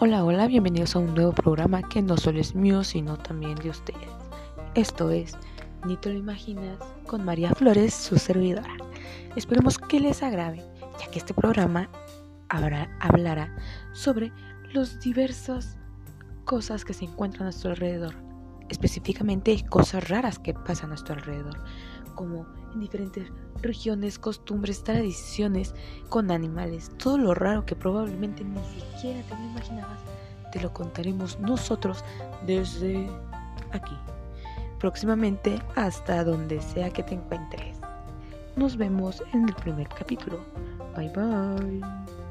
[0.00, 3.70] Hola, hola, bienvenidos a un nuevo programa que no solo es mío, sino también de
[3.70, 4.08] ustedes.
[4.76, 5.36] Esto es
[5.84, 6.78] Ni te lo imaginas
[7.08, 8.76] con María Flores, su servidora.
[9.34, 10.64] Esperemos que les agrade,
[11.00, 11.90] ya que este programa
[12.48, 13.52] hablará
[13.92, 14.30] sobre
[14.72, 15.76] los diversas
[16.44, 18.14] cosas que se encuentran a nuestro alrededor,
[18.68, 21.58] específicamente cosas raras que pasan a nuestro alrededor,
[22.14, 23.30] como en diferentes
[23.62, 25.74] regiones, costumbres, tradiciones,
[26.08, 30.00] con animales, todo lo raro que probablemente ni siquiera te lo imaginabas,
[30.52, 32.04] te lo contaremos nosotros
[32.46, 33.08] desde
[33.72, 33.96] aquí.
[34.78, 37.78] Próximamente hasta donde sea que te encuentres.
[38.56, 40.40] Nos vemos en el primer capítulo.
[40.96, 42.27] Bye bye.